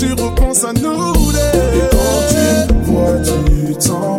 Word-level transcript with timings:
tu 0.00 0.12
repenses 0.14 0.64
à 0.64 0.72
nous 0.72 0.80
deux. 0.80 1.38
Et 1.74 1.86
quand 1.90 2.22
tu 2.30 2.90
vois, 2.90 3.16
tu 3.22 3.74
t'en 3.74 4.09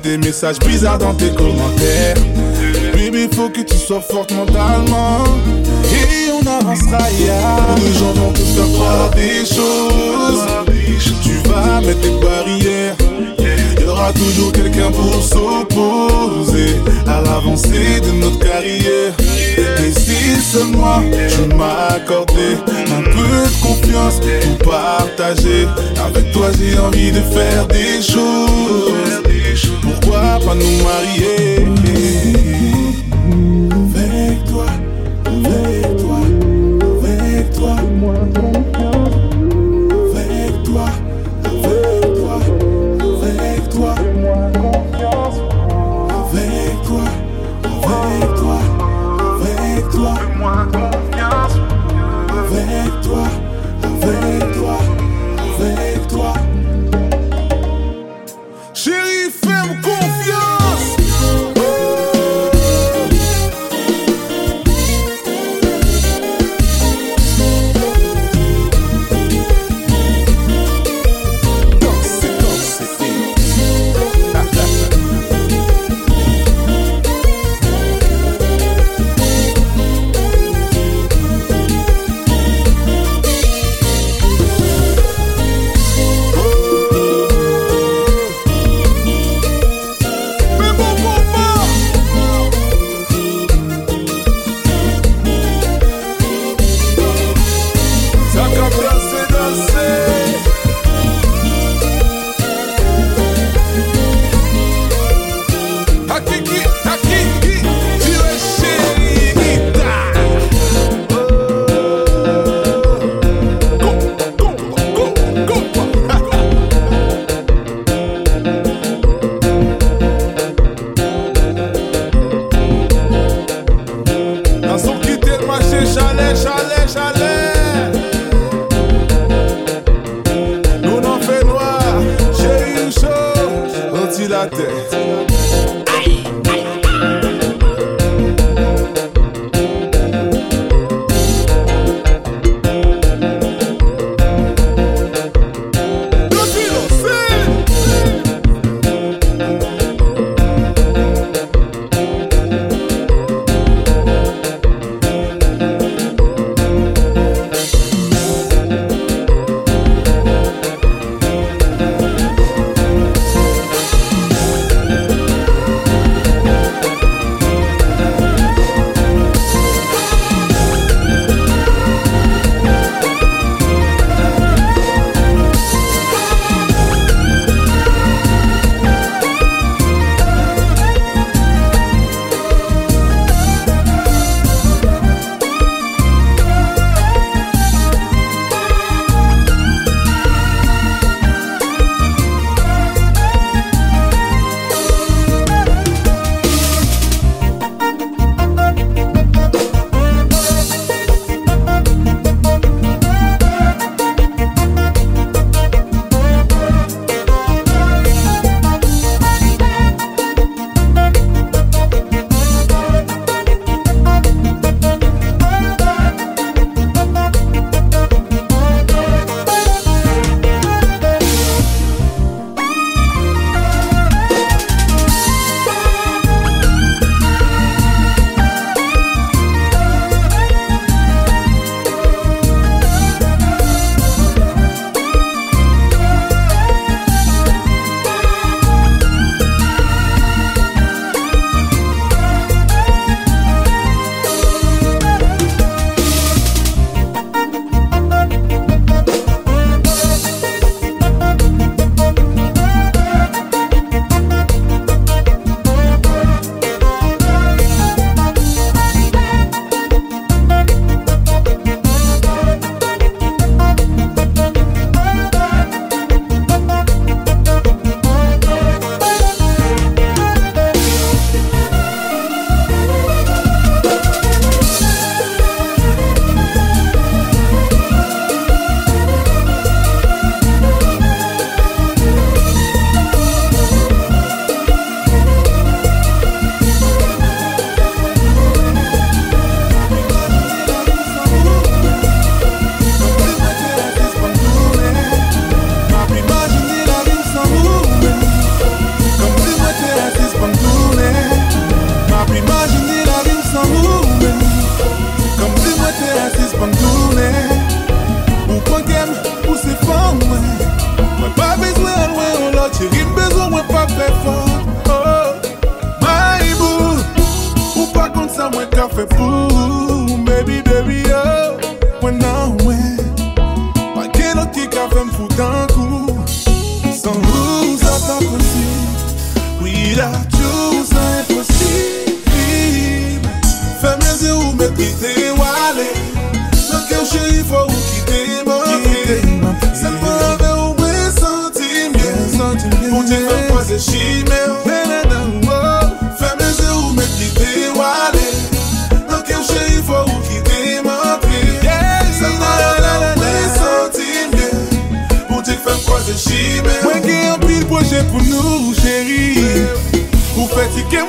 des 0.00 0.16
messages 0.18 0.58
bizarres 0.58 0.98
dans 0.98 1.14
tes 1.14 1.30
commentaires. 1.30 2.16
Baby, 2.92 3.28
faut 3.34 3.48
que 3.48 3.60
tu 3.60 3.76
sois 3.76 4.00
forte 4.00 4.32
mentalement. 4.32 5.24
Et 5.92 6.30
on 6.30 6.46
avancera, 6.46 7.10
yeah. 7.20 7.56
Les 7.76 7.98
gens 7.98 8.12
vont 8.14 8.32
te 8.32 8.40
faire 8.40 8.72
croire 8.72 9.10
des 9.10 9.44
choses. 9.44 10.46
Tu 11.22 11.48
vas 11.48 11.80
mettre 11.80 12.00
des 12.00 12.10
barrières. 12.24 12.96
Il 13.76 13.82
y 13.82 13.88
aura 13.88 14.12
toujours 14.12 14.52
quelqu'un 14.52 14.90
pour 14.90 15.22
s'opposer 15.22 16.76
à 17.06 17.20
l'avancée 17.22 18.00
de 18.00 18.12
notre 18.12 18.38
carrière. 18.38 19.12
Et 19.58 19.92
si 19.98 20.40
seulement 20.40 21.02
tu 21.28 21.54
m'accordais 21.54 22.56
un 22.96 23.02
peu 23.02 23.48
de 23.48 23.62
confiance 23.62 24.20
pour 24.20 24.70
partager. 24.72 25.66
Avec 26.04 26.32
toi, 26.32 26.48
j'ai 26.58 26.78
envie 26.78 27.12
de 27.12 27.20
faire 27.20 27.66
des 27.66 28.02
choses. 28.02 29.41
pa 30.44 30.54
nou 30.54 30.72
marye 30.84 32.71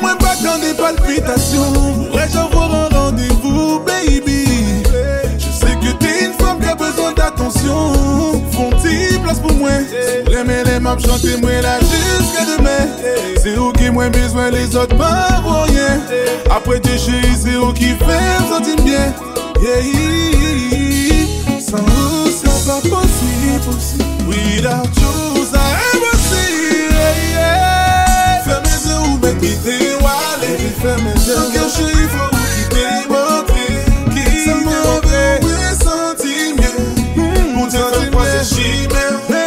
mwen 0.03 0.19
bak 0.19 0.41
nan 0.43 0.61
de 0.61 0.73
palpitasyon 0.77 2.09
Vrej 2.11 2.35
avor 2.39 2.75
an 2.75 2.87
randevou, 2.93 3.79
baby. 3.87 4.43
Je 5.39 5.51
se 5.55 5.71
ke 5.81 5.95
te 6.01 6.11
yon 6.19 6.35
fom 6.39 6.59
ka 6.63 6.75
bezon 6.79 7.15
d'atensyon 7.17 8.43
Fon 8.53 8.73
ti 8.83 9.17
plas 9.23 9.39
pou 9.43 9.55
mwen 9.57 9.87
Leme 10.31 10.61
lem 10.67 10.89
ap 10.91 11.01
chante 11.03 11.37
mwen 11.41 11.61
la 11.65 11.77
jiska 11.83 12.47
demen 12.51 12.97
Se 13.41 13.55
ou 13.57 13.71
ki 13.77 13.91
mwen 13.95 14.11
bezwen, 14.15 14.51
les 14.55 14.75
ot 14.79 14.93
pa 14.99 15.41
voyen 15.45 16.03
Apre 16.53 16.79
te 16.83 16.97
cheri, 16.99 17.35
se 17.39 17.57
ou 17.59 17.73
ki 17.75 17.95
fem 18.03 18.49
sentim 18.51 18.83
bien. 18.85 19.15
San 21.63 21.79
ou, 21.81 22.31
san 22.31 22.59
pa 22.67 22.81
posi, 22.89 23.59
posi 23.65 24.03
Without 24.27 25.01
you 25.01 25.32
fè 30.83 30.95
mè 31.03 31.13
jè 31.25 31.35
Mè 31.53 31.63
chè 31.75 31.85
y 31.87 32.07
fò 32.11 32.23
ou 32.27 32.39
ki 32.55 32.63
te 32.73 32.87
mò 33.11 33.21
pè 33.47 33.63
Ki 34.13 34.23
te 34.45 34.55
mò 34.65 34.95
pè 35.05 35.21
Ou 35.43 35.51
e 35.67 35.71
santi 35.79 36.35
mè 36.57 36.69
Mou 37.55 37.69
te 37.71 37.83
fè 37.93 38.01
kwa 38.11 38.25
se 38.31 38.41
jimè 38.51 39.05
Fè 39.29 39.43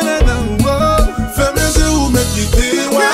mè 1.56 1.66
jè 1.76 1.84
ou 1.90 2.08
mè 2.14 2.24
ki 2.32 2.46
te 2.56 2.70
wè 2.96 3.10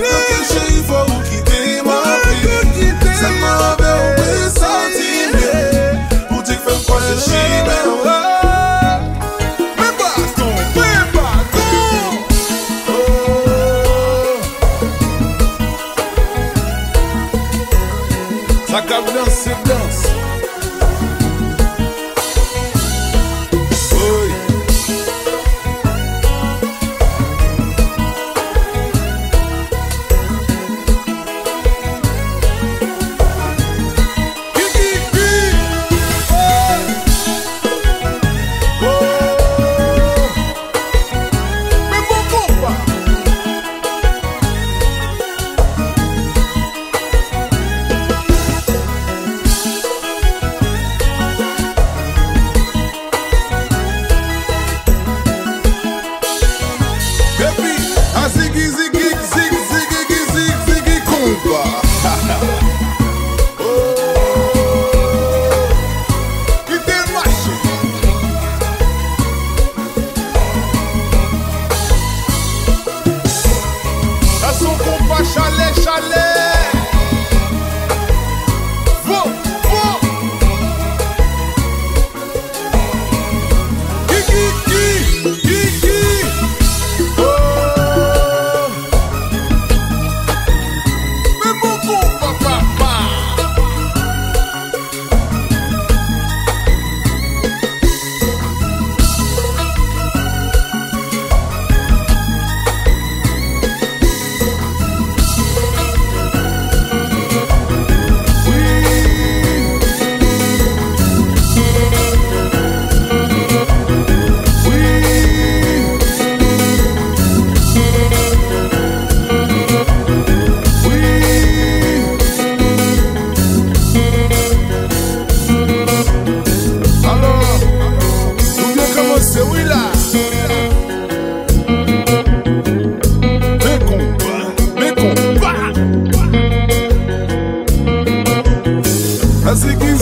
Mè 0.00 0.16
chè 0.52 0.64
y 0.78 0.80
fò 0.88 1.04
ou 1.04 1.20
ki 1.28 1.44
te 1.50 1.60
mò 1.84 2.00
pè 2.24 2.64
Ki 2.78 2.90
te 3.04 3.36
mò 3.44 3.54
pè 3.82 3.92
Ou 4.00 4.26
e 4.40 4.50
santi 4.56 5.12
mè 5.36 5.54
Mou 6.30 6.42
te 6.42 6.56
fè 6.64 6.82
kwa 6.88 7.00
se 7.04 7.22
jimè 7.28 8.29
Saca 18.70 19.02
dança, 19.02 19.50
dança. 19.66 20.19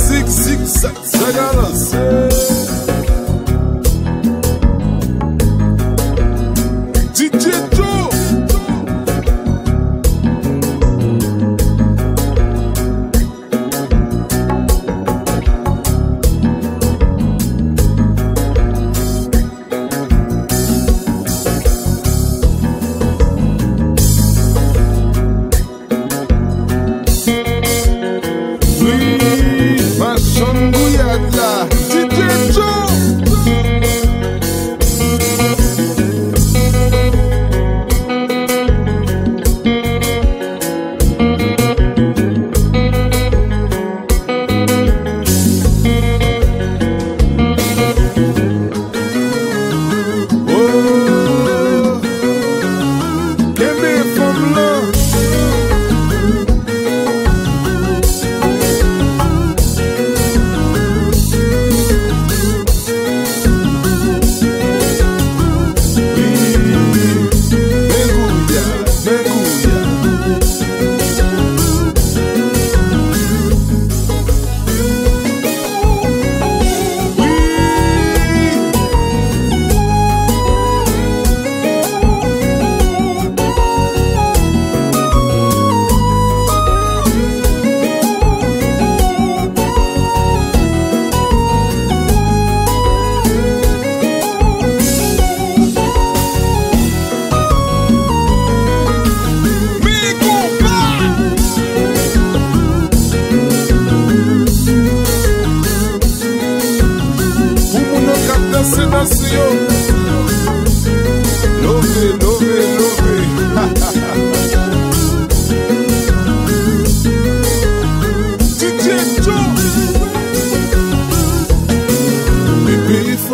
Zig, 0.08 0.28
zig, 0.28 0.58
zag, 0.66 0.96
zagalance. 1.04 2.27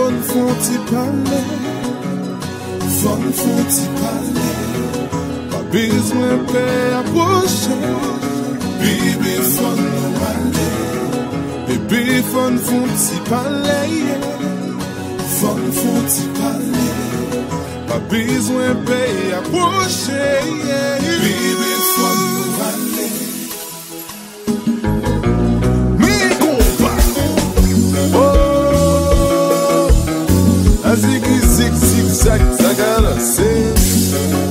Fon 0.04 0.20
fon 0.28 0.54
ti 0.64 0.76
pale. 0.90 1.38
Fon 3.00 3.22
fon 3.38 3.60
ti 3.74 3.86
pale. 3.98 4.50
Pa 5.50 5.60
bezwen 5.72 6.44
pe 6.50 6.64
aposhe 6.98 7.78
Bebe 8.82 9.34
fon 9.54 9.80
nou 9.80 10.10
pale. 10.18 10.68
Bebe 11.70 12.20
fon 12.32 12.60
fon 12.66 12.92
ti 13.06 13.16
pale 13.30 13.80
Fon 15.38 15.64
fon 15.80 16.04
ti 16.12 16.28
pale. 16.36 16.86
Pa 17.88 17.98
bezwen 18.12 18.84
pe 18.84 19.02
aposhe 19.40 20.22
Bebe 21.24 21.74
fon 21.96 22.16
nou 22.20 22.28
pale 22.28 22.33
Zack, 32.14 32.40
Zack, 32.54 32.76
Zack, 33.18 34.43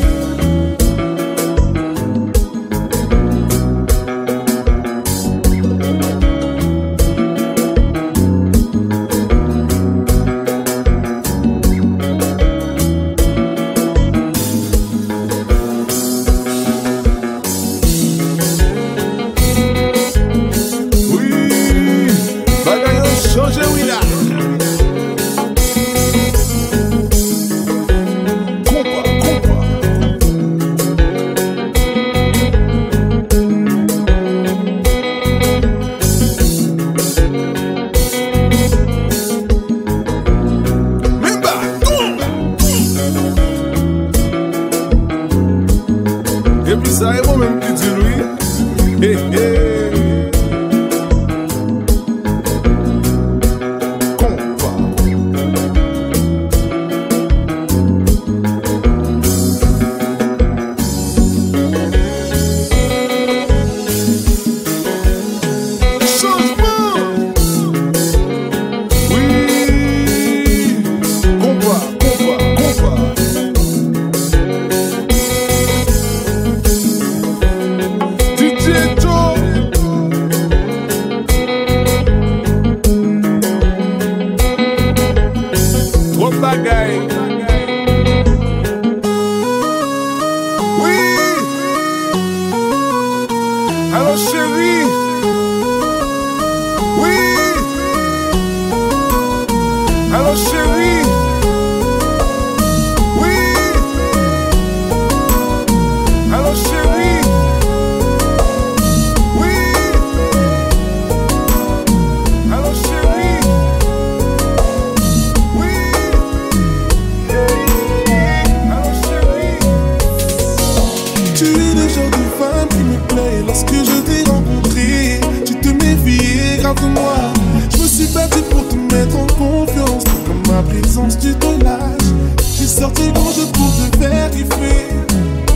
ma 130.54 130.62
présence 130.62 131.18
tu 131.18 131.34
te 131.34 131.64
lâches. 131.64 132.12
J'ai 132.58 132.68
sorti 132.68 133.12
grand 133.14 133.32
jeu 133.32 133.48
pour 133.54 133.72
te 133.76 133.98
faire 133.98 134.30
kiffer 134.32 134.88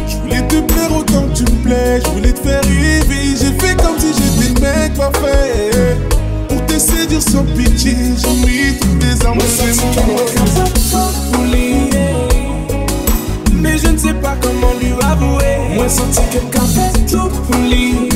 Je 0.08 0.18
voulais 0.18 0.48
te 0.48 0.60
plaire 0.62 0.92
autant 0.96 1.24
que 1.28 1.38
tu 1.38 1.44
me 1.44 1.64
plais. 1.64 2.02
Je 2.04 2.10
voulais 2.10 2.34
te 2.34 2.40
faire 2.40 2.64
rêver. 2.64 3.36
J'ai 3.40 3.54
fait 3.60 3.76
comme 3.76 3.98
si 4.00 4.08
j'étais 4.08 4.54
le 4.54 4.62
mec 4.62 4.94
parfait. 4.96 5.98
Pour 6.50 6.66
te 6.66 6.80
séduire 6.80 7.22
sans 7.22 7.44
pitié 7.44 7.96
J'ai 8.18 8.36
mis 8.46 8.78
toutes 8.80 9.00
tes 9.00 9.26
armes 9.26 9.40
C'est 9.42 9.76
mon 9.84 9.92
Mais 13.62 13.78
je 13.78 13.88
ne 13.88 13.98
sais 13.98 14.14
pas 14.14 14.36
comment 14.42 14.74
lui 14.80 14.94
avouer. 15.04 15.76
Moi, 15.76 15.90
senti 15.90 16.22
quelqu'un 16.32 16.66
fait 16.66 17.06
tout 17.06 17.30
pour 17.30 17.62
lui. 17.70 18.07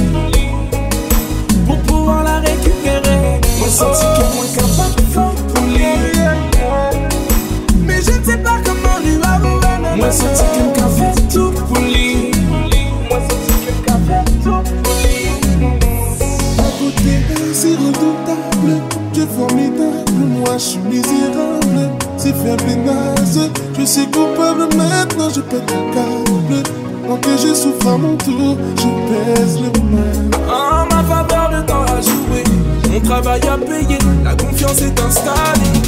Je 20.57 20.63
suis 20.63 20.79
misérable, 20.79 21.89
c'est 22.17 22.35
faible 22.35 22.63
et 22.69 22.75
naze, 22.75 23.49
je 23.77 23.85
suis 23.85 24.05
coupable 24.07 24.67
maintenant, 24.75 25.29
je 25.33 25.41
pète 25.41 25.71
le 25.71 25.93
câble, 25.93 26.63
tant 27.07 27.17
que 27.17 27.37
je 27.37 27.53
souffre 27.53 27.87
à 27.87 27.97
mon 27.97 28.15
tour, 28.17 28.57
je 28.77 29.35
pèse 29.35 29.59
le 29.59 29.71
mal. 29.89 30.31
En 30.49 30.85
ma 30.93 31.03
faveur, 31.03 31.51
le 31.51 31.65
temps 31.65 31.83
a 31.83 32.01
joué. 32.01 32.43
Mon 32.91 32.99
travail 32.99 33.41
a 33.47 33.57
payé, 33.57 33.97
la 34.23 34.35
confiance 34.35 34.81
est 34.81 34.99
installée. 34.99 35.81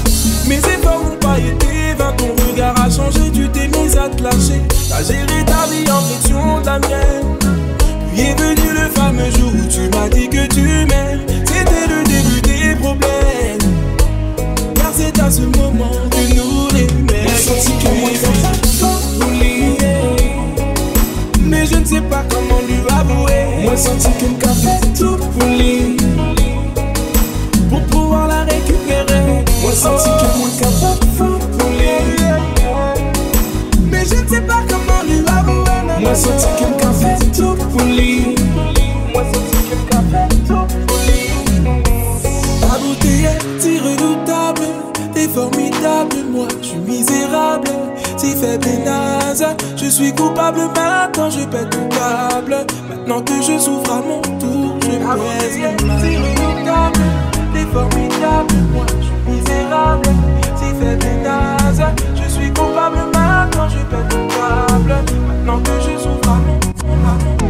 Mes 0.48 0.58
efforts 0.58 1.04
n'ont 1.04 1.18
pas 1.20 1.38
été 1.38 1.94
vains, 1.98 2.14
ton 2.18 2.28
regard 2.48 2.80
a 2.80 2.90
changé, 2.90 3.30
tu 3.34 3.50
t'es 3.50 3.68
mise 3.68 3.98
à 3.98 4.08
te 4.10 4.24
lâcher. 4.24 4.62
T'as 4.90 5.04
géré 5.04 5.44
ta 5.46 5.68
vie 5.68 5.90
en 5.92 6.00
fonction 6.00 6.62
de 6.62 6.66
la 6.66 6.80
mienne. 6.80 7.38
Puis 8.14 8.22
est 8.22 8.40
venu 8.40 8.74
le 8.74 8.90
fameux 8.90 9.32
jour 9.32 9.52
où 9.54 9.68
tu 9.70 9.90
m'as 9.90 10.08
dit 10.10 10.30
que 10.30 10.48
tu 10.48 10.62
m'aimes. 10.62 11.22
C'était 11.46 11.88
le 11.88 12.04
début 12.06 12.42
des 12.42 12.76
problèmes. 12.76 13.23
À 15.26 15.32
ce 15.32 15.40
moment 15.40 15.90
que 16.12 16.36
nous 16.36 16.68
les 16.74 16.84
mecs 17.04 17.24
Mais 21.40 21.66
je 21.66 21.76
ne 21.78 21.86
sais 21.86 22.02
pas 22.02 22.24
comment 22.30 22.60
lui 22.68 22.80
avouer. 22.90 23.64
Moi 23.64 23.78
senti 23.78 24.10
quelqu'un 24.20 24.54
fait 24.54 24.82
tout 25.00 25.16
pour 25.16 25.48
lui. 25.48 25.96
Pour 27.70 27.82
pouvoir 27.84 28.28
la 28.28 28.44
récupérer. 28.44 29.46
Moi 29.62 29.72
senti 29.72 30.10
quelqu'un 30.10 30.72
fait 30.72 31.00
tout 31.18 31.40
pour 31.58 31.70
lui. 31.70 31.88
Mais 33.90 34.04
je 34.06 34.16
ne 34.16 34.28
sais 34.28 34.42
pas 34.42 34.62
comment 34.68 35.04
lui 35.08 35.24
avouer. 35.26 36.02
Moi 36.02 36.16
senti 36.16 36.48
quelqu'un 36.60 36.73
fait 48.44 48.58
des 48.58 48.78
nazes. 48.84 49.46
Je 49.78 49.86
suis 49.90 50.14
coupable 50.14 50.60
maintenant, 50.76 51.30
je 51.30 51.46
pète 51.46 51.70
tout 51.70 51.88
câble. 51.90 52.58
Maintenant 52.90 53.22
que 53.22 53.42
je 53.42 53.58
souffre 53.58 53.92
à 53.92 54.02
mon 54.02 54.22
tour, 54.40 54.78
je 54.82 54.88
baisse 54.90 55.58
mon 55.58 55.88
mal. 55.88 56.92
t'es 57.54 57.66
formidable, 57.74 58.56
moi 58.74 58.86
je 58.90 59.06
suis 59.06 59.22
misérable. 59.28 60.10
Si 60.58 60.66
fait 60.80 60.98
des 60.98 61.18
nazes, 61.24 61.86
je 62.16 62.30
suis 62.30 62.50
coupable 62.50 62.98
maintenant, 63.14 63.68
je 63.70 63.80
pète 63.92 64.10
tout 64.10 64.28
câble. 64.36 64.96
Maintenant 65.28 65.60
que 65.60 65.76
je 65.80 65.98
souffre 65.98 66.30
à 66.30 66.38
mon 66.46 66.60
tour, 66.60 67.43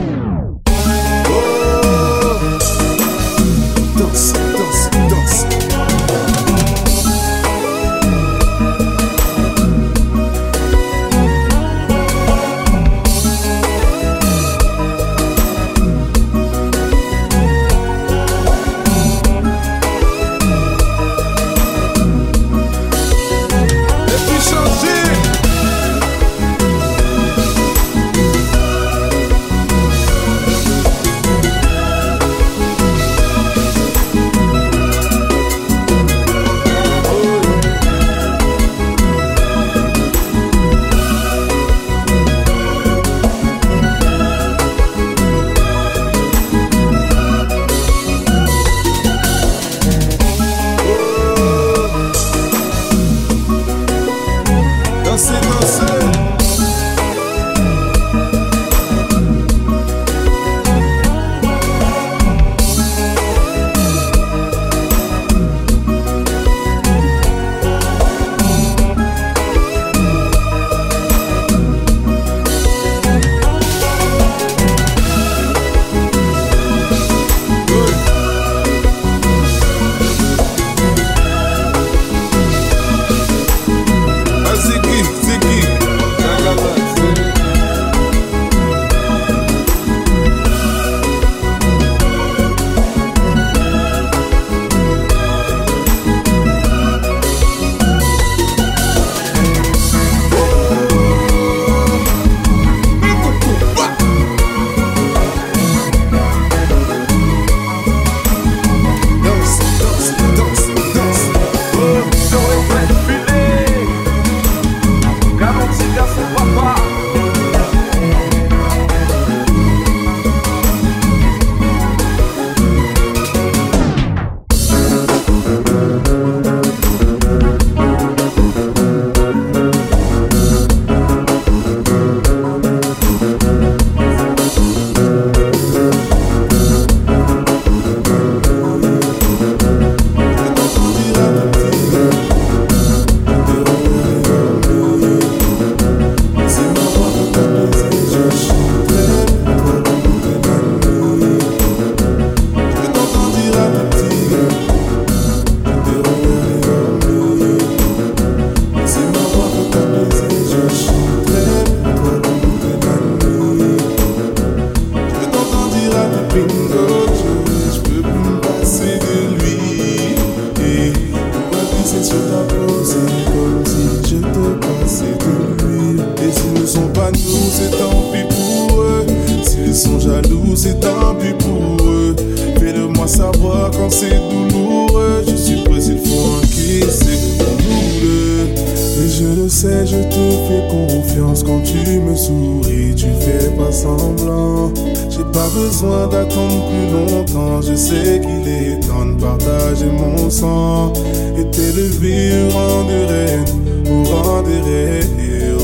je 197.66 197.76
sais 197.76 198.22
qu'il 198.22 198.48
est 198.48 198.80
temps 198.88 199.06
de 199.06 199.20
partager 199.20 199.86
mon 199.86 200.30
sang. 200.30 200.94
Et 201.38 201.50
t'élever 201.50 202.32
au 202.44 202.50
rang 202.58 202.84
de 202.84 203.06
reine, 203.12 203.46
au 203.90 204.04
rang 204.04 204.42
de 204.42 204.56
reine, 204.68 205.14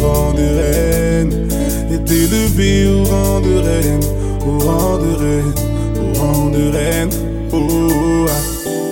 rang 0.02 0.34
de 0.34 0.48
reine. 0.60 1.48
Et 1.92 2.00
t'élever 2.04 2.88
au 2.88 3.04
rang 3.04 3.42
de 3.42 3.56
reine, 3.58 4.04
au 4.46 4.60
rang 4.60 4.98
de 4.98 5.16
reine, 5.24 5.54
au 6.02 6.20
rang 6.20 6.50
de 6.50 6.72
reine. 6.72 7.10
Oh, 7.52 8.26
ah. 8.30 8.88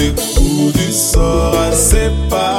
Les 0.00 0.12
coups 0.12 0.72
du 0.74 0.92
sort. 0.92 1.54
Assez 1.70 2.10
parlé. 2.28 2.56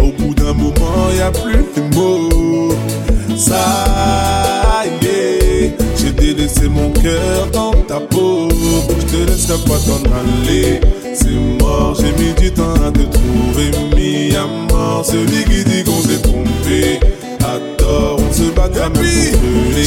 Au 0.00 0.10
bout 0.12 0.34
d'un 0.34 0.52
moment, 0.52 1.10
y 1.16 1.20
a 1.20 1.30
plus 1.30 1.64
les 1.76 1.82
mots. 1.96 2.74
Ça 3.36 4.84
y 4.84 5.06
est, 5.06 5.76
j'ai 5.96 6.12
délaissé 6.12 6.68
mon 6.68 6.90
cœur 6.90 7.46
dans 7.52 7.72
ta 7.86 8.00
peau. 8.00 8.48
Je 9.00 9.06
te 9.06 9.16
laisserai 9.30 9.58
pas 9.66 9.78
t'en 9.86 10.02
aller. 10.20 10.80
C'est 11.14 11.38
mort, 11.60 11.94
j'ai 11.98 12.12
mis 12.22 12.32
du 12.34 12.50
temps 12.52 12.74
à 12.86 12.90
te 12.90 13.04
trouver. 13.16 13.70
Mis 13.94 14.34
à 14.36 14.46
mort, 14.72 15.04
celui 15.04 15.44
qui 15.44 15.64
dit 15.64 15.84
qu'on 15.84 16.02
s'est 16.02 16.22
trompé. 16.22 17.00
À 17.40 17.58
tort, 17.76 18.18
on 18.18 18.32
se 18.32 18.50
battra 18.50 18.88
même 18.90 19.30
contre 19.32 19.76
les 19.76 19.84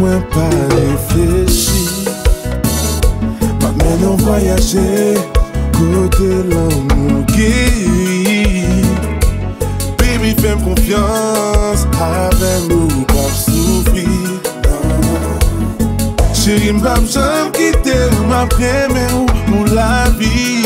mwen 0.00 0.22
pa 0.32 0.46
reflechi. 0.74 1.84
Pa 3.60 3.68
men 3.76 4.04
an 4.08 4.16
voyaje 4.24 5.16
Kote 5.76 6.30
lan 6.50 6.72
mou 6.88 7.24
giri. 7.34 8.44
Baby 10.00 10.32
fèm 10.40 10.60
konfians 10.64 11.84
Ave 12.00 12.52
mou 12.68 13.04
pap 13.12 13.32
soufi 13.44 14.08
Chéri 16.40 16.72
mbap 16.72 17.04
jom 17.12 17.52
kite 17.56 17.98
Mbap 18.26 18.56
reme 18.60 19.04
ou 19.20 19.26
mou 19.52 19.64
la 19.76 20.08
vi. 20.18 20.59